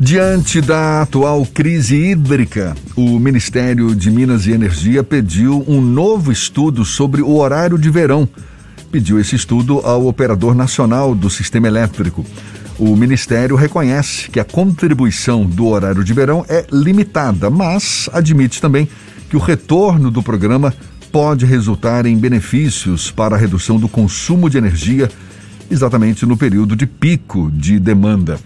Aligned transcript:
Diante 0.00 0.60
da 0.60 1.02
atual 1.02 1.44
crise 1.44 1.96
hídrica, 1.96 2.76
o 2.94 3.18
Ministério 3.18 3.96
de 3.96 4.12
Minas 4.12 4.46
e 4.46 4.52
Energia 4.52 5.02
pediu 5.02 5.64
um 5.66 5.80
novo 5.80 6.30
estudo 6.30 6.84
sobre 6.84 7.20
o 7.20 7.34
horário 7.34 7.76
de 7.76 7.90
verão. 7.90 8.28
Pediu 8.92 9.18
esse 9.18 9.34
estudo 9.34 9.80
ao 9.80 10.06
operador 10.06 10.54
nacional 10.54 11.16
do 11.16 11.28
sistema 11.28 11.66
elétrico. 11.66 12.24
O 12.78 12.94
Ministério 12.94 13.56
reconhece 13.56 14.30
que 14.30 14.38
a 14.38 14.44
contribuição 14.44 15.44
do 15.44 15.66
horário 15.66 16.04
de 16.04 16.14
verão 16.14 16.46
é 16.48 16.64
limitada, 16.70 17.50
mas 17.50 18.08
admite 18.12 18.60
também 18.60 18.88
que 19.28 19.36
o 19.36 19.40
retorno 19.40 20.12
do 20.12 20.22
programa 20.22 20.72
pode 21.10 21.44
resultar 21.44 22.06
em 22.06 22.16
benefícios 22.16 23.10
para 23.10 23.34
a 23.34 23.38
redução 23.38 23.80
do 23.80 23.88
consumo 23.88 24.48
de 24.48 24.58
energia, 24.58 25.10
exatamente 25.70 26.26
no 26.26 26.36
período 26.36 26.74
de 26.74 26.86
pico 26.86 27.50
de 27.52 27.78
demanda 27.78 28.38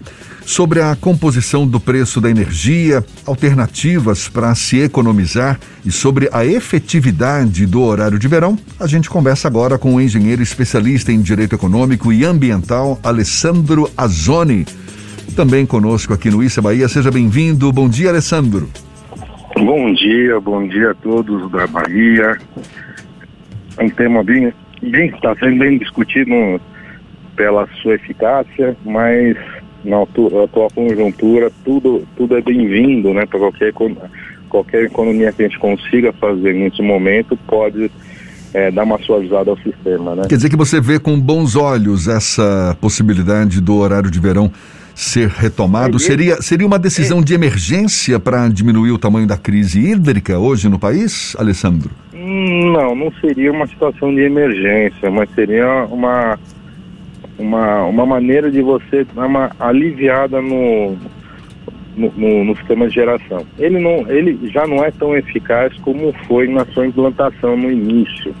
sobre 0.45 0.81
a 0.81 0.95
composição 0.95 1.65
do 1.65 1.79
preço 1.79 2.19
da 2.19 2.29
energia, 2.29 3.03
alternativas 3.25 4.27
para 4.27 4.53
se 4.55 4.79
economizar 4.79 5.59
e 5.85 5.91
sobre 5.91 6.29
a 6.31 6.45
efetividade 6.45 7.65
do 7.65 7.81
horário 7.81 8.19
de 8.19 8.27
verão, 8.27 8.57
a 8.79 8.87
gente 8.87 9.09
conversa 9.09 9.47
agora 9.47 9.77
com 9.77 9.95
o 9.95 10.01
engenheiro 10.01 10.41
especialista 10.41 11.11
em 11.11 11.21
direito 11.21 11.55
econômico 11.55 12.11
e 12.11 12.25
ambiental, 12.25 12.99
Alessandro 13.03 13.89
Azzoni. 13.97 14.65
Também 15.35 15.65
conosco 15.65 16.13
aqui 16.13 16.29
no 16.29 16.43
Issa 16.43 16.61
Bahia. 16.61 16.87
Seja 16.87 17.09
bem-vindo. 17.09 17.71
Bom 17.71 17.89
dia, 17.89 18.09
Alessandro. 18.09 18.69
Bom 19.55 19.93
dia, 19.93 20.39
bom 20.39 20.67
dia 20.67 20.91
a 20.91 20.95
todos 20.95 21.49
da 21.51 21.65
Bahia. 21.67 22.37
É 23.77 23.83
um 23.83 23.89
tema 23.89 24.23
bem, 24.23 24.53
bem 24.81 25.07
está 25.07 25.35
sendo 25.37 25.59
bem 25.59 25.77
discutido 25.77 26.29
pela 27.35 27.67
sua 27.81 27.95
eficácia, 27.95 28.75
mas 28.85 29.37
na 29.83 30.01
atual 30.01 30.69
conjuntura, 30.73 31.51
tudo, 31.63 32.03
tudo 32.15 32.37
é 32.37 32.41
bem-vindo, 32.41 33.13
né? 33.13 33.25
Para 33.25 33.39
qualquer, 33.39 33.73
qualquer 34.49 34.83
economia 34.85 35.31
que 35.31 35.43
a 35.43 35.47
gente 35.47 35.59
consiga 35.59 36.13
fazer 36.13 36.53
nesse 36.53 36.81
momento 36.81 37.37
pode 37.47 37.91
é, 38.53 38.71
dar 38.71 38.83
uma 38.83 38.97
suavizada 38.99 39.49
ao 39.49 39.57
sistema, 39.57 40.15
né? 40.15 40.23
Quer 40.29 40.35
dizer 40.35 40.49
que 40.49 40.55
você 40.55 40.79
vê 40.79 40.99
com 40.99 41.19
bons 41.19 41.55
olhos 41.55 42.07
essa 42.07 42.77
possibilidade 42.79 43.59
do 43.59 43.75
horário 43.75 44.09
de 44.09 44.19
verão 44.19 44.51
ser 44.95 45.27
retomado? 45.27 45.97
É, 45.97 45.99
seria, 45.99 46.41
seria 46.41 46.67
uma 46.67 46.79
decisão 46.79 47.19
é, 47.19 47.23
de 47.23 47.33
emergência 47.33 48.19
para 48.19 48.47
diminuir 48.47 48.91
o 48.91 48.97
tamanho 48.97 49.27
da 49.27 49.37
crise 49.37 49.79
hídrica 49.79 50.37
hoje 50.37 50.69
no 50.69 50.79
país, 50.79 51.35
Alessandro? 51.37 51.89
Não, 52.13 52.95
não 52.95 53.11
seria 53.19 53.51
uma 53.51 53.67
situação 53.67 54.13
de 54.13 54.21
emergência, 54.21 55.11
mas 55.11 55.29
seria 55.31 55.85
uma 55.85 56.39
uma, 57.37 57.83
uma 57.83 58.05
maneira 58.05 58.51
de 58.51 58.61
você 58.61 59.05
dar 59.15 59.27
uma 59.27 59.51
aliviada 59.59 60.41
no, 60.41 60.97
no, 61.95 62.11
no, 62.15 62.43
no, 62.45 62.55
sistema 62.57 62.87
de 62.87 62.93
geração. 62.93 63.45
Ele, 63.57 63.79
não, 63.79 64.09
ele 64.09 64.39
já 64.49 64.67
não 64.67 64.83
é 64.83 64.91
tão 64.91 65.15
eficaz 65.15 65.73
como 65.79 66.13
foi 66.27 66.47
na 66.47 66.65
sua 66.65 66.87
implantação 66.87 67.57
no 67.57 67.71
início. 67.71 68.33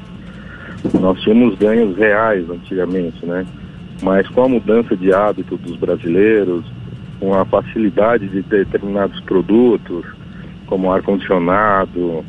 Nós 0.99 1.19
tínhamos 1.21 1.57
ganhos 1.57 1.97
reais 1.97 2.49
antigamente, 2.49 3.25
né? 3.25 3.45
Mas 4.01 4.27
com 4.29 4.43
a 4.43 4.49
mudança 4.49 4.97
de 4.97 5.13
hábito 5.13 5.55
dos 5.57 5.77
brasileiros, 5.77 6.65
com 7.19 7.33
a 7.33 7.45
facilidade 7.45 8.27
de 8.27 8.41
determinados 8.41 9.19
produtos, 9.21 10.05
como 10.65 10.91
ar-condicionado, 10.91 12.25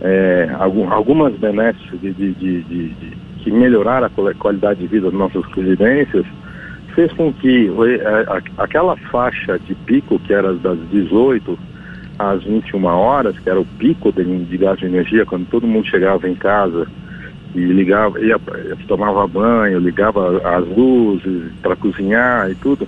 é, 0.00 0.48
algum, 0.58 0.92
algumas 0.92 1.34
benesses 1.36 1.90
de, 2.00 2.12
de, 2.12 2.32
de, 2.34 2.62
de 2.62 3.16
que 3.38 3.50
melhorar 3.50 4.04
a 4.04 4.10
qualidade 4.38 4.80
de 4.80 4.86
vida 4.86 5.10
das 5.10 5.18
nossas 5.18 5.44
residências, 5.52 6.26
fez 6.94 7.12
com 7.12 7.32
que 7.32 7.70
aquela 8.56 8.96
faixa 8.96 9.58
de 9.58 9.74
pico, 9.74 10.18
que 10.18 10.32
era 10.32 10.52
das 10.54 10.78
18 10.90 11.58
às 12.18 12.42
21 12.42 12.84
horas, 12.84 13.38
que 13.38 13.48
era 13.48 13.60
o 13.60 13.64
pico 13.64 14.12
de, 14.12 14.24
de 14.24 14.56
gás 14.56 14.78
de 14.78 14.86
energia, 14.86 15.24
quando 15.24 15.46
todo 15.48 15.66
mundo 15.66 15.86
chegava 15.86 16.28
em 16.28 16.34
casa 16.34 16.88
e 17.54 17.60
ligava, 17.60 18.20
ia, 18.20 18.38
tomava 18.86 19.26
banho, 19.26 19.78
ligava 19.78 20.38
as 20.56 20.66
luzes 20.66 21.52
para 21.62 21.76
cozinhar 21.76 22.50
e 22.50 22.54
tudo, 22.56 22.86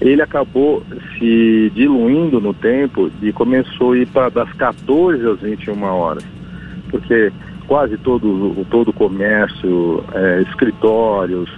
ele 0.00 0.20
acabou 0.20 0.82
se 1.16 1.70
diluindo 1.74 2.40
no 2.40 2.52
tempo 2.52 3.10
e 3.22 3.32
começou 3.32 3.92
a 3.92 3.98
ir 3.98 4.06
para 4.08 4.28
das 4.28 4.52
14 4.54 5.26
às 5.26 5.40
21 5.40 5.82
horas. 5.84 6.24
Porque 6.90 7.32
quase 7.66 7.96
todo, 7.98 8.64
todo 8.70 8.88
o 8.88 8.92
comércio, 8.92 10.04
é, 10.12 10.42
escritórios, 10.42 11.50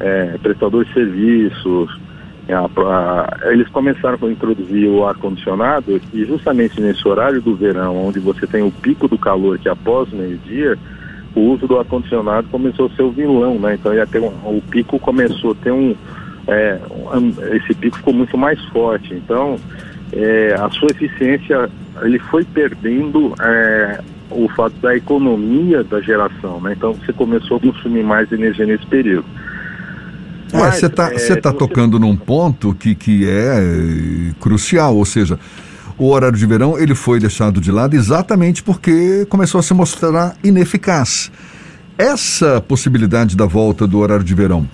é, 0.00 0.38
prestadores 0.42 0.88
de 0.88 0.94
serviços, 0.94 2.00
é, 2.48 2.54
a, 2.54 2.64
a, 2.64 3.52
eles 3.52 3.68
começaram 3.68 4.18
a 4.20 4.30
introduzir 4.30 4.88
o 4.88 5.06
ar-condicionado 5.06 6.00
e 6.12 6.24
justamente 6.24 6.80
nesse 6.80 7.06
horário 7.06 7.40
do 7.40 7.54
verão, 7.54 7.96
onde 8.04 8.18
você 8.18 8.46
tem 8.46 8.62
o 8.62 8.70
pico 8.70 9.06
do 9.06 9.16
calor, 9.16 9.58
que 9.58 9.68
após 9.68 10.10
meio-dia, 10.12 10.76
o 11.34 11.40
uso 11.40 11.66
do 11.66 11.78
ar-condicionado 11.78 12.48
começou 12.48 12.86
a 12.86 12.90
ser 12.90 13.02
o 13.02 13.10
vilão, 13.10 13.58
né? 13.58 13.74
Então 13.74 13.94
ia 13.94 14.06
ter 14.06 14.20
um, 14.20 14.26
o 14.44 14.62
pico 14.70 14.98
começou 14.98 15.52
a 15.52 15.54
ter 15.54 15.70
um, 15.70 15.94
é, 16.46 16.78
um, 16.90 17.28
esse 17.54 17.74
pico 17.74 17.96
ficou 17.96 18.12
muito 18.12 18.36
mais 18.36 18.62
forte. 18.66 19.14
Então 19.14 19.56
é, 20.12 20.54
a 20.58 20.68
sua 20.70 20.90
eficiência 20.90 21.70
ele 22.02 22.18
foi 22.18 22.44
perdendo 22.44 23.34
é, 23.40 24.00
o 24.34 24.48
fato 24.48 24.74
da 24.80 24.96
economia 24.96 25.84
da 25.84 26.00
geração, 26.00 26.60
né? 26.60 26.74
Então 26.76 26.94
você 26.94 27.12
começou 27.12 27.56
a 27.56 27.60
consumir 27.60 28.02
mais 28.02 28.30
energia 28.32 28.66
nesse 28.66 28.86
período. 28.86 29.26
É, 30.52 30.70
você 30.70 30.86
está 30.86 31.10
é, 31.12 31.36
tá 31.36 31.52
tocando 31.52 31.98
num 31.98 32.14
ponto 32.14 32.74
que, 32.74 32.94
que 32.94 33.26
é 33.26 33.56
eh, 33.58 34.34
crucial, 34.38 34.94
ou 34.94 35.04
seja, 35.04 35.38
o 35.96 36.10
horário 36.10 36.36
de 36.36 36.44
verão 36.44 36.78
ele 36.78 36.94
foi 36.94 37.18
deixado 37.18 37.58
de 37.58 37.70
lado 37.70 37.94
exatamente 37.94 38.62
porque 38.62 39.24
começou 39.30 39.58
a 39.60 39.62
se 39.62 39.72
mostrar 39.72 40.36
ineficaz. 40.44 41.30
Essa 41.96 42.60
possibilidade 42.60 43.34
da 43.34 43.46
volta 43.46 43.86
do 43.86 43.98
horário 43.98 44.24
de 44.24 44.34
verão, 44.34 44.68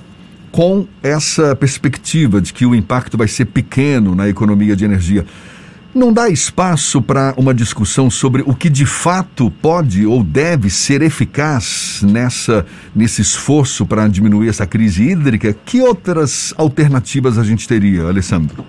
com 0.51 0.87
essa 1.03 1.55
perspectiva 1.55 2.41
de 2.41 2.53
que 2.53 2.67
o 2.67 2.75
impacto 2.75 3.17
vai 3.17 3.29
ser 3.29 3.45
pequeno 3.45 4.15
na 4.15 4.29
economia 4.29 4.75
de 4.75 4.85
energia, 4.85 5.25
não 5.99 6.13
dá 6.13 6.29
espaço 6.29 7.03
para 7.03 7.35
uma 7.37 7.53
discussão 7.53 8.09
sobre 8.09 8.43
o 8.47 8.55
que 8.55 8.71
de 8.71 8.87
fato 8.87 9.51
pode 9.61 10.07
ou 10.07 10.23
deve 10.23 10.71
ser 10.71 11.03
eficaz 11.03 12.03
nessa 12.03 12.65
nesse 12.95 13.21
esforço 13.21 13.85
para 13.85 14.07
diminuir 14.09 14.49
essa 14.49 14.67
crise 14.67 15.11
hídrica? 15.11 15.53
Que 15.53 15.83
outras 15.83 16.55
alternativas 16.57 17.37
a 17.37 17.45
gente 17.45 17.67
teria, 17.67 18.05
Alessandro? 18.05 18.65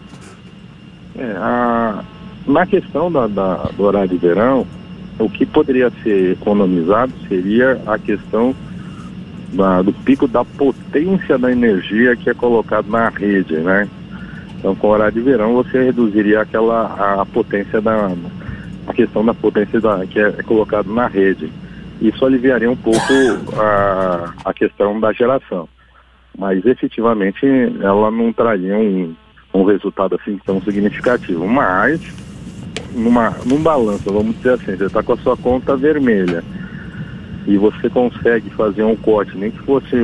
É, 1.16 1.32
a, 1.38 2.04
na 2.48 2.66
questão 2.66 3.12
da, 3.12 3.28
da, 3.28 3.56
do 3.78 3.84
horário 3.84 4.10
de 4.10 4.18
verão, 4.18 4.66
o 5.20 5.30
que 5.30 5.46
poderia 5.46 5.92
ser 6.04 6.32
economizado 6.32 7.14
seria 7.28 7.80
a 7.86 7.98
questão 8.00 8.56
da, 9.54 9.82
do 9.82 9.94
pico 9.94 10.28
da 10.28 10.44
potência 10.44 11.38
da 11.38 11.52
energia 11.52 12.16
que 12.16 12.30
é 12.30 12.34
colocado 12.34 12.90
na 12.90 13.10
rede, 13.10 13.56
né? 13.58 13.88
Então, 14.60 14.76
com 14.76 14.90
horário 14.90 15.14
de 15.14 15.22
verão, 15.22 15.54
você 15.54 15.86
reduziria 15.86 16.42
aquela 16.42 17.22
a 17.22 17.26
potência 17.26 17.80
da 17.80 18.12
a 18.86 18.94
questão 18.94 19.24
da 19.24 19.34
potência 19.34 19.80
da, 19.80 20.06
que 20.06 20.20
é, 20.20 20.28
é 20.38 20.44
colocado 20.44 20.94
na 20.94 21.08
rede. 21.08 21.50
Isso 22.02 22.26
aliviaria 22.26 22.70
um 22.70 22.76
pouco 22.76 23.00
a, 23.58 24.34
a 24.46 24.54
questão 24.54 25.00
da 25.00 25.14
geração. 25.14 25.68
Mas 26.38 26.66
efetivamente 26.66 27.46
ela 27.82 28.12
não 28.12 28.34
traria 28.34 28.78
um, 28.78 29.16
um 29.54 29.64
resultado 29.64 30.16
assim 30.16 30.40
tão 30.46 30.62
significativo. 30.62 31.48
Mas 31.48 32.02
numa, 32.94 33.36
num 33.46 33.62
balanço, 33.62 34.12
vamos 34.12 34.36
dizer 34.38 34.54
assim, 34.54 34.76
você 34.76 34.86
está 34.86 35.04
com 35.04 35.14
a 35.14 35.18
sua 35.18 35.38
conta 35.38 35.78
vermelha 35.78 36.44
e 37.48 37.58
você 37.58 37.90
consegue 37.90 38.50
fazer 38.52 38.84
um 38.84 38.96
corte, 38.96 39.38
nem 39.38 39.52
que 39.52 39.60
fosse 39.60 39.96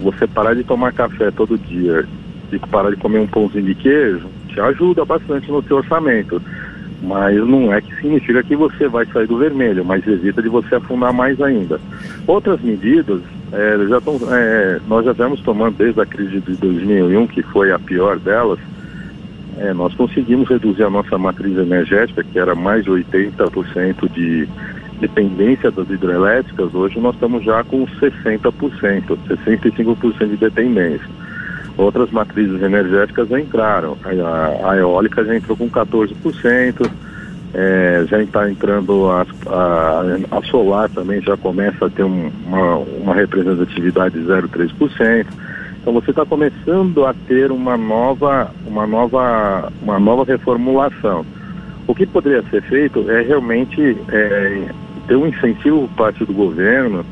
você 0.00 0.26
parar 0.26 0.54
de 0.54 0.64
tomar 0.64 0.92
café 0.92 1.30
todo 1.30 1.58
dia 1.58 2.06
de 2.50 2.58
parar 2.58 2.90
de 2.90 2.96
comer 2.96 3.20
um 3.20 3.26
pãozinho 3.26 3.64
de 3.64 3.74
queijo, 3.74 4.26
te 4.48 4.60
ajuda 4.60 5.04
bastante 5.04 5.50
no 5.50 5.62
seu 5.62 5.78
orçamento. 5.78 6.40
Mas 7.02 7.36
não 7.46 7.72
é 7.72 7.80
que 7.80 7.94
significa 7.96 8.42
que 8.42 8.56
você 8.56 8.88
vai 8.88 9.06
sair 9.06 9.26
do 9.26 9.38
vermelho, 9.38 9.84
mas 9.84 10.06
evita 10.06 10.42
de 10.42 10.48
você 10.48 10.74
afundar 10.74 11.12
mais 11.12 11.40
ainda. 11.40 11.80
Outras 12.26 12.60
medidas, 12.60 13.20
é, 13.52 13.86
já 13.88 14.00
tão, 14.00 14.18
é, 14.32 14.80
nós 14.88 15.04
já 15.04 15.12
estamos 15.12 15.40
tomando 15.42 15.76
desde 15.76 16.00
a 16.00 16.06
crise 16.06 16.40
de 16.40 16.54
2001, 16.56 17.26
que 17.28 17.42
foi 17.42 17.70
a 17.70 17.78
pior 17.78 18.18
delas, 18.18 18.58
é, 19.58 19.72
nós 19.72 19.94
conseguimos 19.94 20.48
reduzir 20.48 20.84
a 20.84 20.90
nossa 20.90 21.16
matriz 21.16 21.56
energética, 21.56 22.24
que 22.24 22.38
era 22.38 22.54
mais 22.54 22.84
de 22.84 22.90
80% 22.90 24.10
de 24.12 24.48
dependência 25.00 25.70
das 25.70 25.88
hidrelétricas, 25.88 26.74
hoje 26.74 26.98
nós 26.98 27.14
estamos 27.14 27.44
já 27.44 27.62
com 27.64 27.86
60%, 27.86 29.18
65% 29.28 30.28
de 30.28 30.36
dependência. 30.36 31.08
Outras 31.78 32.10
matrizes 32.10 32.60
energéticas 32.60 33.28
já 33.28 33.40
entraram. 33.40 33.96
A, 34.04 34.72
a 34.72 34.76
eólica 34.76 35.24
já 35.24 35.36
entrou 35.36 35.56
com 35.56 35.70
14%, 35.70 36.90
é, 37.54 38.04
já 38.08 38.20
está 38.20 38.50
entrando 38.50 39.08
a, 39.08 39.24
a, 39.46 40.36
a, 40.36 40.42
solar 40.42 40.90
também 40.90 41.22
já 41.22 41.36
começa 41.36 41.86
a 41.86 41.88
ter 41.90 42.02
um, 42.02 42.30
uma, 42.44 42.76
uma 42.76 43.14
representatividade 43.14 44.20
de 44.20 44.26
0,3%. 44.26 45.26
Então 45.80 45.92
você 45.92 46.10
está 46.10 46.26
começando 46.26 47.06
a 47.06 47.14
ter 47.26 47.52
uma 47.52 47.76
nova, 47.76 48.50
uma 48.66 48.86
nova, 48.86 49.72
uma 49.80 50.00
nova 50.00 50.24
reformulação. 50.24 51.24
O 51.86 51.94
que 51.94 52.04
poderia 52.04 52.42
ser 52.50 52.60
feito 52.62 53.08
é 53.08 53.22
realmente 53.22 53.96
é, 54.08 54.68
ter 55.06 55.14
um 55.14 55.28
incentivo 55.28 55.88
por 55.88 55.96
parte 55.96 56.24
do 56.24 56.32
governo 56.32 57.06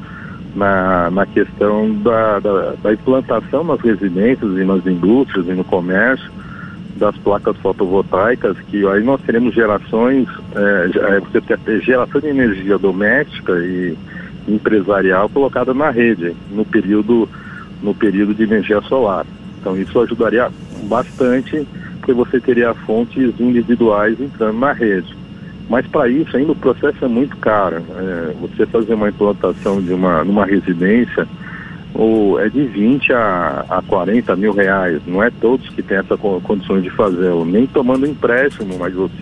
na, 0.57 1.11
na 1.11 1.27
questão 1.27 1.95
da, 1.97 2.41
da, 2.41 2.73
da 2.83 2.93
implantação 2.93 3.63
nas 3.63 3.81
residências 3.81 4.57
e 4.57 4.65
nas 4.65 4.85
indústrias 4.87 5.47
e 5.47 5.53
no 5.53 5.63
comércio 5.63 6.31
das 6.97 7.15
placas 7.19 7.57
fotovoltaicas, 7.59 8.57
que 8.71 8.87
aí 8.87 9.05
nós 9.05 9.21
teremos 9.21 9.55
gerações, 9.55 10.27
é, 10.55 11.17
é 11.17 11.21
você 11.21 11.41
ter 11.41 11.83
geração 11.83 12.21
de 12.21 12.29
energia 12.29 12.79
doméstica 12.79 13.53
e 13.59 13.97
empresarial 14.49 15.29
colocada 15.29 15.75
na 15.75 15.91
rede 15.91 16.35
no 16.51 16.65
período, 16.65 17.29
no 17.83 17.95
período 17.95 18.35
de 18.35 18.45
energia 18.45 18.81
solar. 18.83 19.27
Então 19.61 19.77
isso 19.77 20.01
ajudaria 20.01 20.51
bastante, 20.85 21.67
porque 21.99 22.13
você 22.13 22.41
teria 22.41 22.73
fontes 22.73 23.39
individuais 23.39 24.19
entrando 24.21 24.59
na 24.59 24.73
rede. 24.73 25.16
Mas 25.69 25.87
para 25.87 26.09
isso 26.09 26.37
ainda 26.37 26.53
o 26.53 26.57
processo 26.57 27.05
é 27.05 27.09
muito 27.09 27.37
caro. 27.39 27.77
É, 27.77 28.35
você 28.41 28.67
fazer 28.67 28.95
uma 28.95 29.09
implantação 29.09 29.81
de 29.83 29.93
uma 29.93 30.23
numa 30.25 30.45
residência 30.47 31.27
ou 31.99 32.39
é 32.39 32.49
de 32.49 32.63
20 32.63 33.13
a, 33.13 33.65
a 33.69 33.83
40 33.83 34.37
mil 34.37 34.53
reais. 34.53 35.01
Não 35.07 35.23
é 35.23 35.31
todos 35.31 35.69
que 35.71 35.83
têm 35.83 35.99
essa 35.99 36.17
condições 36.17 36.83
de 36.83 36.91
fazer, 36.91 37.33
nem 37.47 37.67
tomando 37.67 38.07
empréstimo, 38.07 38.77
mas 38.79 38.95
você, 38.95 39.15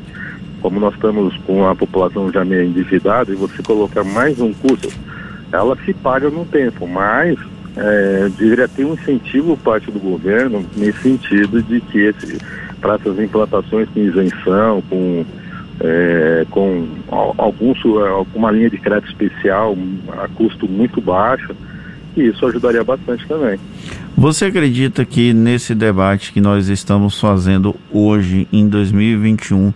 como 0.61 0.81
nós 0.81 0.95
estamos 0.95 1.37
com 1.47 1.67
a 1.67 1.75
população 1.75 2.31
já 2.33 2.45
meio 2.45 2.65
endividada 2.65 3.33
e 3.33 3.37
você 3.37 3.63
colocar 3.63 4.03
mais 4.03 4.41
um 4.41 4.53
custo, 4.53 4.89
ela 5.53 5.77
se 5.85 5.95
paga 5.95 6.29
no 6.29 6.45
tempo, 6.45 6.87
mas 6.87 7.39
é, 7.77 8.29
deveria 8.37 8.69
ter 8.69 8.85
um 8.85 8.95
incentivo 8.95 9.57
parte 9.57 9.91
do 9.91 10.01
governo 10.01 10.65
nesse 10.77 10.99
sentido 10.99 11.63
de 11.63 11.81
que 11.81 12.13
para 12.81 12.95
essas 12.95 13.19
implantações 13.19 13.89
com 13.91 14.01
isenção, 14.01 14.83
com, 14.91 15.25
é, 15.81 16.47
com 16.51 16.87
algum, 17.09 17.75
alguma 17.99 18.51
linha 18.51 18.71
de 18.71 18.79
crédito 18.79 19.09
especial 19.09 19.77
a 20.23 20.29
custo 20.29 20.69
muito 20.69 21.01
baixo, 21.01 21.55
e 22.17 22.29
isso 22.29 22.47
ajudaria 22.47 22.85
bastante 22.85 23.27
também. 23.27 23.59
Você 24.17 24.47
acredita 24.47 25.05
que 25.05 25.33
nesse 25.33 25.75
debate 25.75 26.33
que 26.33 26.41
nós 26.41 26.69
estamos 26.69 27.19
fazendo 27.19 27.75
hoje, 27.91 28.47
em 28.53 28.69
2021, 28.69 29.73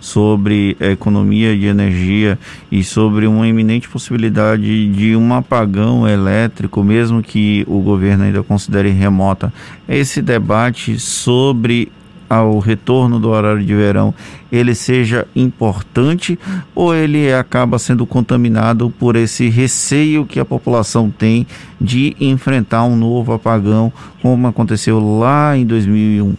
sobre 0.00 0.76
economia 0.80 1.56
de 1.56 1.66
energia 1.66 2.38
e 2.70 2.84
sobre 2.84 3.26
uma 3.26 3.48
iminente 3.48 3.88
possibilidade 3.88 4.88
de 4.88 5.16
um 5.16 5.34
apagão 5.34 6.08
elétrico, 6.08 6.84
mesmo 6.84 7.22
que 7.22 7.64
o 7.66 7.80
governo 7.80 8.24
ainda 8.24 8.42
considere 8.42 8.90
remota, 8.90 9.52
esse 9.88 10.22
debate 10.22 10.98
sobre 10.98 11.90
ao 12.28 12.58
retorno 12.58 13.18
do 13.18 13.30
horário 13.30 13.64
de 13.64 13.74
verão 13.74 14.14
ele 14.50 14.74
seja 14.74 15.26
importante 15.36 16.38
ou 16.74 16.94
ele 16.94 17.32
acaba 17.32 17.78
sendo 17.78 18.06
contaminado 18.06 18.90
por 18.90 19.16
esse 19.16 19.48
receio 19.48 20.24
que 20.24 20.40
a 20.40 20.44
população 20.44 21.10
tem 21.10 21.46
de 21.80 22.16
enfrentar 22.20 22.84
um 22.84 22.96
novo 22.96 23.32
apagão, 23.32 23.92
como 24.22 24.46
aconteceu 24.46 24.98
lá 24.98 25.56
em 25.56 25.66
2001? 25.66 26.34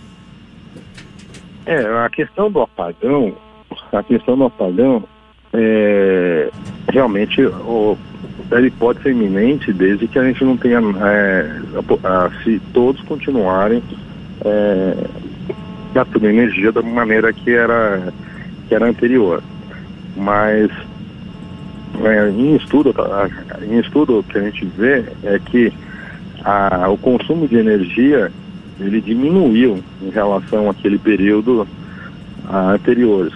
É, 1.65 1.86
a 2.03 2.09
questão 2.09 2.51
do 2.51 2.62
apagão, 2.62 3.33
a 3.94 4.01
questão 4.01 4.38
do 4.38 4.45
apagão, 4.45 5.03
é, 5.53 6.50
realmente 6.91 7.44
o, 7.44 7.95
ele 8.51 8.71
pode 8.71 9.01
ser 9.03 9.12
iminente 9.12 9.71
desde 9.71 10.07
que 10.07 10.18
a 10.18 10.24
gente 10.24 10.44
não 10.44 10.57
tenha, 10.57 10.80
é, 10.80 11.62
a, 12.03 12.25
a, 12.25 12.31
se 12.44 12.59
todos 12.74 13.01
continuarem 13.03 13.83
é, 14.44 14.95
gastando 15.94 16.27
energia 16.27 16.71
da 16.71 16.81
maneira 16.81 17.31
que 17.33 17.51
era, 17.51 18.13
que 18.68 18.75
era 18.75 18.88
anterior. 18.88 19.41
Mas 20.15 20.69
é, 22.03 22.30
em, 22.30 22.56
estudo, 22.56 22.94
em 23.63 23.80
estudo 23.80 24.24
que 24.30 24.38
a 24.38 24.41
gente 24.41 24.65
vê 24.77 25.06
é 25.24 25.39
que 25.39 25.74
a, 26.44 26.88
o 26.89 26.97
consumo 26.97 27.47
de 27.47 27.57
energia 27.57 28.31
ele 28.80 29.01
diminuiu 29.01 29.83
em 30.01 30.09
relação 30.09 30.69
àquele 30.69 30.97
período 30.97 31.68
a, 32.47 32.71
anterior. 32.71 33.31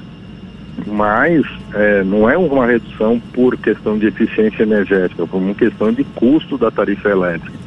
Mas 0.88 1.45
é, 1.73 2.03
não 2.03 2.29
é 2.29 2.38
uma 2.38 2.65
redução 2.65 3.19
por 3.33 3.55
questão 3.57 3.97
de 3.97 4.07
eficiência 4.07 4.63
energética, 4.63 5.27
por 5.27 5.38
uma 5.38 5.53
questão 5.53 5.91
de 5.91 6.03
custo 6.03 6.57
da 6.57 6.71
tarifa 6.71 7.09
elétrica. 7.09 7.57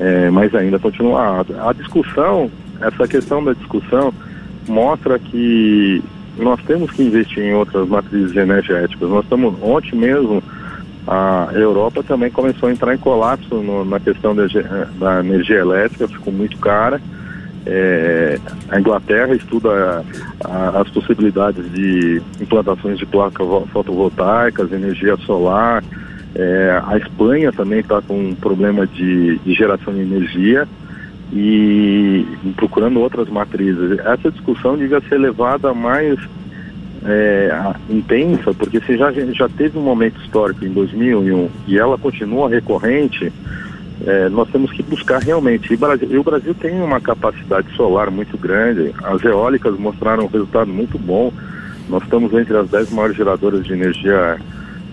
É, 0.00 0.30
mas 0.30 0.54
ainda 0.54 0.78
continua. 0.78 1.44
A, 1.58 1.70
a 1.70 1.72
discussão 1.72 2.50
essa 2.80 3.08
questão 3.08 3.42
da 3.42 3.52
discussão 3.52 4.12
mostra 4.68 5.18
que 5.18 6.02
nós 6.36 6.60
temos 6.64 6.90
que 6.90 7.02
investir 7.02 7.44
em 7.44 7.54
outras 7.54 7.88
matrizes 7.88 8.34
energéticas. 8.36 9.08
Nós 9.08 9.24
estamos, 9.24 9.54
ontem 9.62 9.96
mesmo, 9.96 10.42
a 11.06 11.48
Europa 11.52 12.02
também 12.02 12.30
começou 12.30 12.68
a 12.68 12.72
entrar 12.72 12.94
em 12.94 12.98
colapso 12.98 13.56
no, 13.56 13.84
na 13.84 14.00
questão 14.00 14.34
da, 14.34 14.46
da, 14.98 15.20
energia 15.20 15.58
elétrica, 15.58 16.08
ficou 16.08 16.32
muito 16.32 16.56
cara. 16.58 17.00
É, 17.66 18.38
a 18.68 18.78
Inglaterra 18.78 19.34
estuda 19.34 20.04
a, 20.44 20.48
a, 20.48 20.80
as 20.80 20.90
possibilidades 20.90 21.70
de 21.72 22.20
implantações 22.40 22.98
de 22.98 23.06
placas 23.06 23.46
fotovoltaicas, 23.72 24.72
energia 24.72 25.16
solar. 25.18 25.82
É, 26.34 26.82
a 26.84 26.98
Espanha 26.98 27.52
também 27.52 27.80
está 27.80 28.02
com 28.02 28.18
um 28.18 28.34
problema 28.34 28.86
de, 28.86 29.38
de 29.38 29.54
geração 29.54 29.94
de 29.94 30.00
energia 30.00 30.66
e 31.34 32.24
procurando 32.54 33.00
outras 33.00 33.28
matrizes. 33.28 33.98
Essa 33.98 34.30
discussão 34.30 34.78
devia 34.78 35.00
ser 35.00 35.18
levada 35.18 35.74
mais 35.74 36.16
é, 37.04 37.50
intensa, 37.90 38.54
porque 38.54 38.80
se 38.80 38.96
já, 38.96 39.10
já 39.10 39.48
teve 39.48 39.76
um 39.76 39.82
momento 39.82 40.20
histórico 40.20 40.64
em 40.64 40.72
2001 40.72 41.50
e 41.66 41.76
ela 41.76 41.98
continua 41.98 42.48
recorrente, 42.48 43.32
é, 44.06 44.28
nós 44.28 44.48
temos 44.50 44.70
que 44.70 44.82
buscar 44.84 45.20
realmente. 45.20 45.74
E, 45.74 45.76
Brasil, 45.76 46.08
e 46.08 46.16
o 46.16 46.22
Brasil 46.22 46.54
tem 46.54 46.80
uma 46.80 47.00
capacidade 47.00 47.74
solar 47.74 48.12
muito 48.12 48.38
grande, 48.38 48.94
as 49.02 49.24
eólicas 49.24 49.76
mostraram 49.76 50.24
um 50.24 50.28
resultado 50.28 50.72
muito 50.72 50.96
bom. 50.98 51.32
Nós 51.88 52.04
estamos 52.04 52.32
entre 52.32 52.56
as 52.56 52.70
10 52.70 52.92
maiores 52.92 53.16
geradoras 53.16 53.64
de 53.64 53.72
energia 53.72 54.38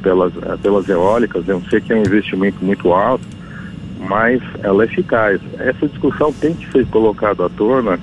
pelas, 0.01 0.33
pelas 0.61 0.89
eólicas, 0.89 1.47
eu 1.47 1.61
sei 1.69 1.79
que 1.79 1.93
é 1.93 1.95
um 1.95 2.01
investimento 2.01 2.65
muito 2.65 2.91
alto 2.91 3.40
mas 4.07 4.41
ela 4.63 4.83
é 4.83 4.85
eficaz. 4.85 5.39
Essa 5.59 5.87
discussão 5.87 6.33
tem 6.33 6.53
que 6.53 6.69
ser 6.71 6.85
colocada 6.87 7.45
à 7.45 7.49
tona 7.49 7.99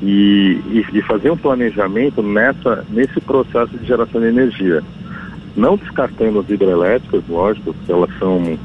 e, 0.00 0.60
e, 0.66 0.86
e 0.92 1.02
fazer 1.02 1.30
um 1.30 1.36
planejamento 1.36 2.22
nessa, 2.22 2.84
nesse 2.90 3.20
processo 3.20 3.76
de 3.76 3.84
geração 3.84 4.20
de 4.20 4.28
energia. 4.28 4.82
Não 5.56 5.76
descartando 5.76 6.40
as 6.40 6.48
hidrelétricas, 6.48 7.22
lógico, 7.28 7.74
porque 7.74 7.92
elas 7.92 8.10
são, 8.18 8.58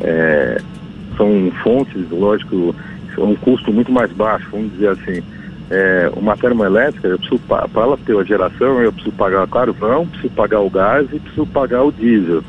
é, 0.00 0.60
são 1.16 1.52
fontes, 1.62 2.10
lógico, 2.10 2.74
são 3.14 3.30
um 3.30 3.36
custo 3.36 3.72
muito 3.72 3.92
mais 3.92 4.10
baixo, 4.12 4.48
vamos 4.50 4.72
dizer 4.72 4.88
assim. 4.88 5.22
É, 5.70 6.10
uma 6.14 6.36
termoelétrica, 6.36 7.08
eu 7.08 7.18
preciso, 7.18 7.40
para 7.46 7.68
ela 7.74 7.98
ter 8.04 8.16
a 8.16 8.22
geração, 8.22 8.82
eu 8.82 8.92
preciso 8.92 9.16
pagar 9.16 9.44
o 9.44 9.48
carvão, 9.48 10.06
preciso 10.06 10.34
pagar 10.34 10.60
o 10.60 10.68
gás 10.68 11.06
e 11.10 11.18
preciso 11.18 11.46
pagar 11.46 11.82
o 11.82 11.92
diesel 11.92 12.42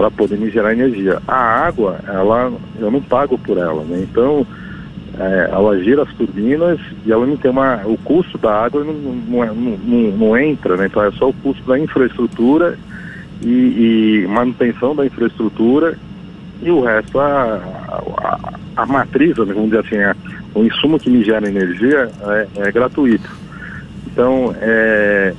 para 0.00 0.10
poder 0.10 0.38
me 0.38 0.50
gerar 0.50 0.72
energia. 0.72 1.20
A 1.28 1.66
água, 1.66 1.98
ela, 2.08 2.50
eu 2.78 2.90
não 2.90 3.02
pago 3.02 3.36
por 3.36 3.58
ela, 3.58 3.84
né? 3.84 4.06
Então, 4.10 4.46
é, 5.18 5.50
ela 5.52 5.78
gira 5.78 6.04
as 6.04 6.12
turbinas 6.14 6.80
e 7.04 7.12
ela 7.12 7.26
não 7.26 7.36
tem 7.36 7.50
uma. 7.50 7.82
O 7.84 7.98
custo 7.98 8.38
da 8.38 8.64
água 8.64 8.82
não, 8.82 8.94
não, 8.94 9.44
é, 9.44 9.48
não, 9.48 10.10
não 10.16 10.38
entra, 10.38 10.78
né? 10.78 10.86
Então 10.86 11.04
é 11.04 11.10
só 11.12 11.28
o 11.28 11.34
custo 11.34 11.62
da 11.64 11.78
infraestrutura 11.78 12.78
e, 13.42 14.24
e 14.24 14.26
manutenção 14.26 14.96
da 14.96 15.04
infraestrutura 15.04 15.98
e 16.62 16.70
o 16.70 16.82
resto, 16.82 17.20
a, 17.20 17.60
a, 18.22 18.82
a 18.82 18.86
matriz, 18.86 19.36
né, 19.36 19.44
vamos 19.44 19.70
dizer 19.70 19.80
assim, 19.80 19.98
a, 19.98 20.16
o 20.54 20.64
insumo 20.64 20.98
que 20.98 21.10
me 21.10 21.22
gera 21.22 21.46
energia 21.46 22.10
é, 22.22 22.46
é 22.56 22.72
gratuito. 22.72 23.28
Então, 24.06 24.54
é, 24.62 25.29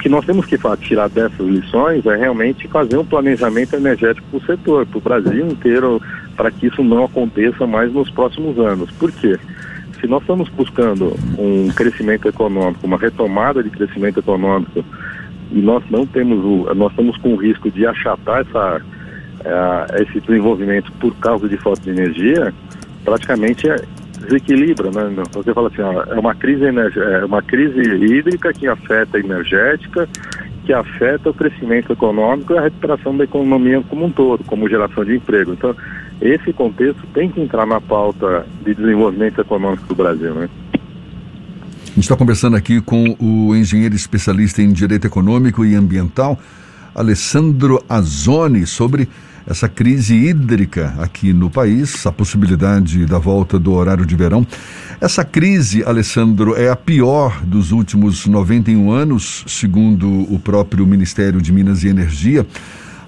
que 0.00 0.08
nós 0.08 0.24
temos 0.24 0.46
que 0.46 0.58
tirar 0.80 1.08
dessas 1.08 1.46
lições 1.46 2.04
é 2.06 2.16
realmente 2.16 2.66
fazer 2.68 2.96
um 2.96 3.04
planejamento 3.04 3.76
energético 3.76 4.26
para 4.30 4.38
o 4.38 4.46
setor, 4.46 4.86
para 4.86 4.98
o 4.98 5.00
Brasil 5.00 5.46
inteiro, 5.46 6.00
para 6.36 6.50
que 6.50 6.66
isso 6.66 6.82
não 6.82 7.04
aconteça 7.04 7.66
mais 7.66 7.92
nos 7.92 8.10
próximos 8.10 8.58
anos. 8.58 8.90
Por 8.92 9.12
quê? 9.12 9.38
Se 10.00 10.06
nós 10.06 10.22
estamos 10.22 10.48
buscando 10.48 11.14
um 11.38 11.68
crescimento 11.68 12.26
econômico, 12.26 12.86
uma 12.86 12.96
retomada 12.96 13.62
de 13.62 13.68
crescimento 13.68 14.20
econômico, 14.20 14.82
e 15.52 15.60
nós 15.60 15.84
não 15.90 16.06
temos 16.06 16.42
o, 16.42 16.74
nós 16.74 16.90
estamos 16.92 17.16
com 17.18 17.34
o 17.34 17.36
risco 17.36 17.70
de 17.70 17.86
achatar 17.86 18.40
essa, 18.40 18.80
uh, 18.80 20.02
esse 20.02 20.20
desenvolvimento 20.20 20.90
por 20.92 21.14
causa 21.16 21.46
de 21.46 21.58
falta 21.58 21.82
de 21.82 21.90
energia, 21.90 22.54
praticamente 23.04 23.68
é, 23.68 23.76
desequilibra, 24.20 24.90
né? 24.90 25.22
Você 25.32 25.52
fala 25.52 25.68
assim, 25.68 25.82
ó, 25.82 26.02
é 26.04 26.18
uma 26.18 26.34
crise 26.34 26.64
é 26.64 27.24
uma 27.24 27.42
crise 27.42 27.80
hídrica 27.80 28.52
que 28.52 28.66
afeta 28.68 29.16
a 29.16 29.20
energética, 29.20 30.08
que 30.64 30.72
afeta 30.72 31.30
o 31.30 31.34
crescimento 31.34 31.92
econômico 31.92 32.52
e 32.52 32.58
a 32.58 32.62
recuperação 32.62 33.16
da 33.16 33.24
economia 33.24 33.82
como 33.88 34.06
um 34.06 34.10
todo, 34.10 34.44
como 34.44 34.68
geração 34.68 35.04
de 35.04 35.16
emprego. 35.16 35.52
Então, 35.52 35.74
esse 36.20 36.52
contexto 36.52 37.02
tem 37.14 37.30
que 37.30 37.40
entrar 37.40 37.66
na 37.66 37.80
pauta 37.80 38.46
de 38.64 38.74
desenvolvimento 38.74 39.40
econômico 39.40 39.86
do 39.86 39.94
Brasil, 39.94 40.34
né? 40.34 40.48
A 41.90 41.94
gente 41.94 42.04
está 42.04 42.16
conversando 42.16 42.56
aqui 42.56 42.80
com 42.80 43.16
o 43.18 43.54
engenheiro 43.56 43.94
especialista 43.94 44.62
em 44.62 44.72
direito 44.72 45.06
econômico 45.06 45.64
e 45.64 45.74
ambiental, 45.74 46.38
Alessandro 46.94 47.82
Azoni, 47.88 48.66
sobre 48.66 49.08
essa 49.50 49.68
crise 49.68 50.14
hídrica 50.14 50.94
aqui 51.00 51.32
no 51.32 51.50
país, 51.50 52.06
a 52.06 52.12
possibilidade 52.12 53.04
da 53.04 53.18
volta 53.18 53.58
do 53.58 53.72
horário 53.72 54.06
de 54.06 54.14
verão. 54.14 54.46
Essa 55.00 55.24
crise, 55.24 55.82
Alessandro, 55.82 56.54
é 56.54 56.70
a 56.70 56.76
pior 56.76 57.42
dos 57.42 57.72
últimos 57.72 58.28
91 58.28 58.92
anos, 58.92 59.42
segundo 59.48 60.08
o 60.32 60.38
próprio 60.38 60.86
Ministério 60.86 61.42
de 61.42 61.52
Minas 61.52 61.82
e 61.82 61.88
Energia. 61.88 62.46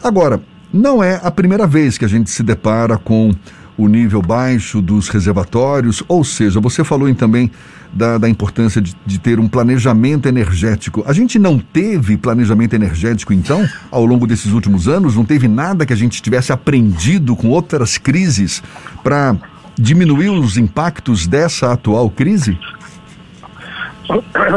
Agora, 0.03 0.43
não 0.73 1.01
é 1.01 1.21
a 1.23 1.31
primeira 1.31 1.65
vez 1.65 1.97
que 1.97 2.05
a 2.05 2.09
gente 2.09 2.29
se 2.29 2.43
depara 2.43 2.99
com 2.99 3.31
o 3.79 3.87
nível 3.87 4.21
baixo 4.21 4.83
dos 4.83 5.09
reservatórios, 5.09 6.03
ou 6.09 6.25
seja, 6.25 6.59
você 6.59 6.83
falou 6.83 7.09
em, 7.09 7.15
também 7.15 7.53
da, 7.93 8.17
da 8.17 8.29
importância 8.29 8.81
de, 8.81 8.97
de, 9.05 9.19
ter 9.19 9.39
um 9.39 9.47
planejamento 9.47 10.27
energético. 10.27 11.05
A 11.07 11.13
gente 11.13 11.39
não 11.39 11.59
teve 11.59 12.17
planejamento 12.17 12.75
energético, 12.75 13.33
então, 13.33 13.69
ao 13.91 14.05
longo 14.05 14.27
desses 14.27 14.53
últimos 14.53 14.89
anos? 14.89 15.17
Não 15.17 15.25
teve 15.25 15.47
nada 15.47 15.85
que 15.85 15.93
a 15.93 15.97
gente 15.97 16.23
tivesse 16.23 16.53
aprendido 16.53 17.37
com 17.37 17.49
outras 17.49 17.99
crises 17.99 18.63
para 19.03 19.37
diminuir 19.79 20.31
os 20.31 20.57
impactos 20.57 21.27
dessa 21.27 21.73
atual 21.73 22.09
crise? 22.09 22.59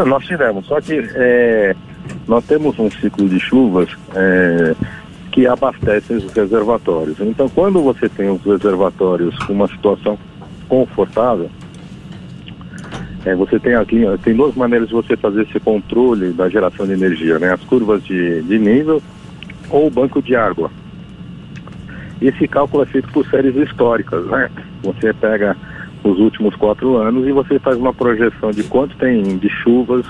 Nós 0.08 0.26
tivemos, 0.26 0.66
só 0.66 0.80
que 0.82 0.94
é, 1.16 1.76
nós 2.28 2.44
temos 2.46 2.78
um 2.80 2.90
ciclo 2.90 3.28
de 3.28 3.40
chuvas 3.40 3.90
é, 4.14 4.76
que 5.32 5.46
abastecem 5.46 6.18
os 6.18 6.32
reservatórios. 6.32 7.20
Então, 7.20 7.50
quando 7.50 7.82
você 7.82 8.08
tem 8.08 8.30
os 8.30 8.42
reservatórios 8.44 9.38
com 9.44 9.54
uma 9.54 9.68
situação 9.68 10.18
confortável, 10.68 11.50
é, 13.26 13.36
você 13.36 13.60
tem 13.60 13.74
aqui, 13.74 14.04
tem 14.24 14.36
duas 14.36 14.56
maneiras 14.56 14.88
de 14.88 14.94
você 14.94 15.18
fazer 15.18 15.42
esse 15.42 15.60
controle 15.60 16.32
da 16.32 16.48
geração 16.48 16.86
de 16.86 16.94
energia, 16.94 17.40
né? 17.40 17.54
As 17.54 17.62
curvas 17.62 18.04
de, 18.04 18.44
de 18.44 18.60
nível 18.60 19.02
ou 19.70 19.88
o 19.88 19.90
banco 19.90 20.22
de 20.22 20.36
água. 20.36 20.70
Esse 22.22 22.48
cálculo 22.48 22.84
é 22.84 22.86
feito 22.86 23.10
por 23.10 23.26
séries 23.28 23.56
históricas, 23.56 24.26
né? 24.28 24.50
Você 24.84 25.12
pega 25.14 25.58
os 26.04 26.20
últimos 26.20 26.56
quatro 26.56 26.98
anos 26.98 27.28
e 27.28 27.32
você 27.32 27.58
faz 27.58 27.78
uma 27.78 27.94
projeção 27.94 28.52
de 28.52 28.64
quanto 28.64 28.96
tem 28.98 29.38
de 29.38 29.50
chuvas 29.50 30.06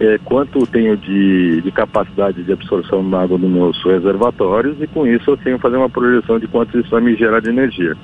é, 0.00 0.18
quanto 0.24 0.66
tenho 0.66 0.96
de, 0.96 1.60
de, 1.60 1.70
capacidade 1.70 2.42
de 2.42 2.52
absorção 2.52 3.08
da 3.08 3.22
água 3.22 3.38
nos 3.38 3.50
meus 3.50 3.84
reservatórios 3.84 4.80
e 4.80 4.86
com 4.88 5.06
isso 5.06 5.30
eu 5.30 5.36
tenho 5.36 5.56
que 5.56 5.62
fazer 5.62 5.76
uma 5.76 5.90
projeção 5.90 6.38
de 6.38 6.48
quanto 6.48 6.78
isso 6.80 6.90
vai 6.90 7.02
me 7.02 7.14
gerar 7.14 7.40
de 7.40 7.50
energia. 7.50 7.94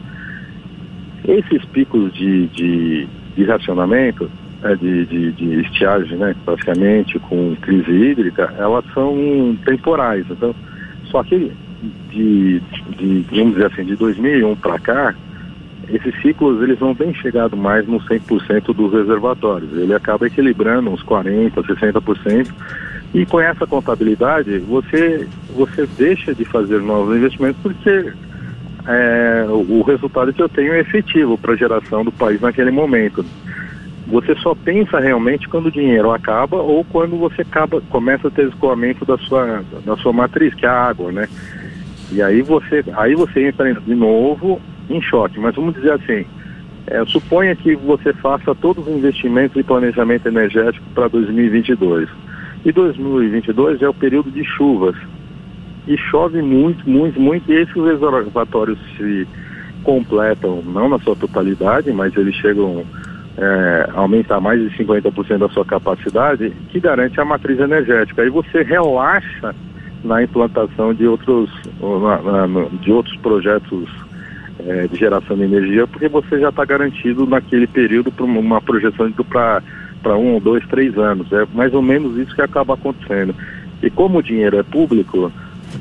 Esses 1.27 1.65
picos 1.65 2.13
de, 2.13 2.47
de, 2.49 3.09
de 3.37 3.45
racionamento, 3.45 4.31
é, 4.63 4.75
de, 4.75 5.05
de, 5.07 5.33
de, 5.33 5.61
estiagem, 5.61 6.17
né, 6.17 6.35
praticamente, 6.45 7.19
com 7.19 7.55
crise 7.61 7.91
hídrica, 7.91 8.53
elas 8.59 8.85
são 8.95 9.57
temporais. 9.65 10.25
Então, 10.31 10.55
só 11.11 11.23
que 11.23 11.53
de, 12.11 12.61
de 12.99 13.27
vamos 13.31 13.55
dizer 13.55 13.67
assim, 13.67 13.85
de 13.85 13.97
2001 13.97 14.57
para 14.57 14.79
cá, 14.79 15.15
esses 15.89 16.21
ciclos 16.21 16.63
eles 16.63 16.81
não 16.81 16.95
têm 16.95 17.15
chegado 17.15 17.57
mais 17.57 17.87
no 17.87 18.01
100% 18.01 18.75
dos 18.75 18.93
reservatórios. 18.93 19.73
Ele 19.77 19.95
acaba 19.95 20.27
equilibrando 20.27 20.91
uns 20.91 21.03
40%, 21.05 21.53
60%. 21.53 22.49
E 23.15 23.25
com 23.25 23.41
essa 23.41 23.67
contabilidade, 23.67 24.59
você, 24.59 25.29
você 25.55 25.87
deixa 25.97 26.35
de 26.35 26.45
fazer 26.45 26.81
novos 26.81 27.17
investimentos 27.17 27.61
porque 27.63 28.13
é, 28.89 29.47
o, 29.49 29.83
resultado 29.83 30.33
que 30.33 30.41
eu 30.41 30.49
tenho 30.49 30.73
é 30.73 30.81
efetivo 30.81 31.37
para 31.37 31.55
a 31.55 31.57
geração 31.57 32.05
do 32.05 32.13
país 32.13 32.41
naquele 32.41 32.71
momento. 32.71 33.25
Você 34.07 34.37
só 34.37 34.55
pensa 34.55 35.01
realmente 35.01 35.49
quando 35.49 35.67
o 35.67 35.73
dinheiro 35.73 36.13
acaba 36.13 36.59
ou 36.59 36.85
quando 36.85 37.17
você 37.17 37.43
acaba, 37.43 37.81
começa 37.91 38.29
a 38.29 38.31
ter 38.31 38.47
escoamento 38.47 39.05
da 39.05 39.19
sua, 39.19 39.65
da 39.85 39.97
sua 39.97 40.13
matriz, 40.13 40.55
que 40.55 40.65
é 40.65 40.69
a 40.69 40.89
água, 40.89 41.11
né? 41.11 41.29
E 42.13 42.23
aí 42.23 42.41
você, 42.43 42.85
aí 42.97 43.17
você 43.17 43.49
entra 43.49 43.73
de 43.75 43.95
novo 43.95 44.61
em 44.89 45.03
choque. 45.03 45.41
Mas 45.41 45.57
vamos 45.57 45.75
dizer 45.75 45.93
assim, 45.93 46.25
é, 46.87 47.05
suponha 47.07 47.57
que 47.57 47.75
você 47.75 48.13
faça 48.13 48.55
todos 48.55 48.87
os 48.87 48.95
investimentos 48.95 49.57
e 49.57 49.65
planejamento 49.65 50.29
energético 50.29 50.87
para 50.95 51.09
2022. 51.09 52.09
E 52.65 52.71
2022 52.71 53.83
é 53.83 53.89
o 53.89 53.95
período 53.95 54.31
de 54.31 54.45
chuvas. 54.45 54.95
E 55.87 55.97
chove 55.97 56.43
muito, 56.43 56.89
muito, 56.89 57.21
muito, 57.21 57.51
e 57.51 57.57
esses 57.57 57.75
reservatórios 57.75 58.79
se 58.97 59.27
completam, 59.85 60.63
não 60.67 60.89
na 60.89 60.99
sua 60.99 61.15
totalidade, 61.15 61.93
mas 61.93 62.17
eles 62.17 62.35
chegam 62.35 62.85
é, 63.39 63.91
a 63.95 64.01
aumentar 64.01 64.41
mais 64.41 64.61
de 64.61 64.77
50% 64.77 65.39
da 65.39 65.49
sua 65.49 65.65
capacidade, 65.65 66.51
que 66.71 66.81
garante 66.81 67.21
a 67.21 67.25
matriz 67.25 67.61
energética. 67.61 68.23
Aí 68.23 68.31
você 68.31 68.63
relaxa 68.63 69.55
na 70.03 70.23
implantação 70.23 70.95
de 70.95 71.07
outros, 71.07 71.51
na, 71.81 72.47
na, 72.47 72.65
de 72.81 72.91
outros 72.91 73.17
projetos 73.19 73.89
é, 74.67 74.87
de 74.87 74.97
geração 74.97 75.37
de 75.37 75.43
energia, 75.43 75.87
porque 75.87 76.09
você 76.09 76.41
já 76.41 76.49
está 76.49 76.65
garantido 76.65 77.27
naquele 77.27 77.67
período 77.67 78.11
para 78.11 78.25
uma 78.25 78.61
projeção 78.61 79.13
para 79.13 80.17
um, 80.17 80.41
dois, 80.41 80.67
três 80.67 80.97
anos. 80.97 81.31
É 81.33 81.47
mais 81.55 81.75
ou 81.75 81.83
menos 81.83 82.17
isso 82.17 82.35
que 82.35 82.43
acaba 82.43 82.75
acontecendo. 82.75 83.35
E 83.83 83.91
como 83.91 84.19
o 84.19 84.23
dinheiro 84.23 84.59
é 84.59 84.63
público, 84.63 85.31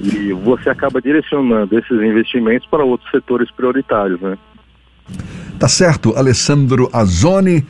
e 0.01 0.33
você 0.33 0.69
acaba 0.69 1.01
direcionando 1.01 1.77
esses 1.77 2.01
investimentos 2.01 2.67
para 2.67 2.83
outros 2.83 3.09
setores 3.11 3.49
prioritários, 3.51 4.19
né? 4.19 4.37
Tá 5.59 5.67
certo, 5.67 6.15
Alessandro 6.17 6.89
Azoni, 6.91 7.65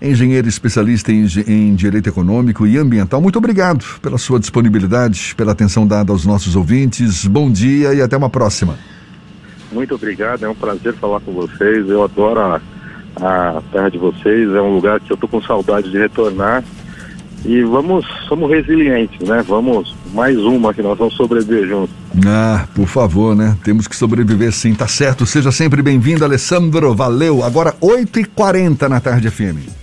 engenheiro 0.00 0.48
especialista 0.48 1.12
em, 1.12 1.26
em, 1.46 1.74
Direito 1.74 2.08
Econômico 2.08 2.66
e 2.66 2.76
Ambiental. 2.76 3.20
Muito 3.20 3.38
obrigado 3.38 3.84
pela 4.00 4.18
sua 4.18 4.38
disponibilidade, 4.38 5.34
pela 5.36 5.52
atenção 5.52 5.86
dada 5.86 6.12
aos 6.12 6.26
nossos 6.26 6.56
ouvintes. 6.56 7.26
Bom 7.26 7.50
dia 7.50 7.94
e 7.94 8.02
até 8.02 8.16
uma 8.16 8.28
próxima. 8.28 8.76
Muito 9.70 9.94
obrigado, 9.94 10.44
é 10.44 10.48
um 10.48 10.54
prazer 10.54 10.94
falar 10.94 11.20
com 11.20 11.32
vocês. 11.32 11.88
Eu 11.88 12.02
adoro 12.02 12.40
a, 12.40 12.60
a 13.16 13.62
terra 13.72 13.88
de 13.88 13.98
vocês, 13.98 14.50
é 14.50 14.60
um 14.60 14.74
lugar 14.74 15.00
que 15.00 15.10
eu 15.10 15.16
tô 15.16 15.26
com 15.26 15.40
saudade 15.40 15.90
de 15.90 15.98
retornar. 15.98 16.62
E 17.44 17.62
vamos, 17.62 18.06
somos 18.28 18.50
resilientes, 18.50 19.26
né? 19.26 19.42
Vamos, 19.46 19.96
mais 20.12 20.36
uma 20.38 20.72
que 20.72 20.82
nós 20.82 20.98
vamos 20.98 21.14
sobreviver 21.14 21.66
juntos. 21.68 21.94
Ah, 22.26 22.66
por 22.74 22.86
favor, 22.86 23.34
né? 23.34 23.56
Temos 23.64 23.88
que 23.88 23.96
sobreviver 23.96 24.52
sim, 24.52 24.74
tá 24.74 24.86
certo. 24.86 25.26
Seja 25.26 25.50
sempre 25.50 25.82
bem-vindo, 25.82 26.24
Alessandro. 26.24 26.94
Valeu. 26.94 27.42
Agora 27.42 27.74
8h40 27.80 28.88
na 28.88 29.00
tarde 29.00 29.30
FM. 29.30 29.81